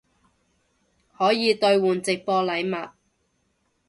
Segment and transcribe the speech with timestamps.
[1.15, 2.89] 可以兑换直播禮物